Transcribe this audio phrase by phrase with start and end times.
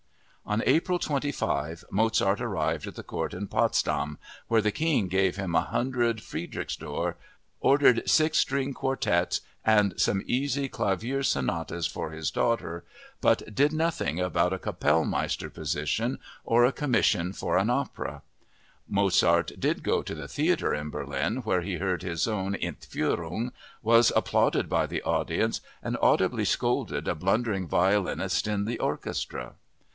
[0.47, 5.53] On April 25 Mozart arrived at the court in Potsdam, where the King gave him
[5.53, 7.15] 100 Friedrichsdor,
[7.61, 12.83] ordered six string quartets and some easy clavier sonatas for his daughter,
[13.21, 18.23] but did nothing about a Kapellmeister position or a commission for an opera!
[18.89, 23.51] Mozart did go to the theater in Berlin where he heard his own Entführung,
[23.83, 29.53] was applauded by the audience, and audibly scolded a blundering violinist in the orchestra!